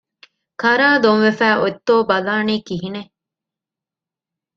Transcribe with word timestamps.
ކަރާ 0.61 0.89
ދޮންވެފައި 1.03 1.57
އޮތްތޯ 1.61 1.95
ބަލާނީ 2.09 2.55
ކިހިނެއް؟ 2.67 3.11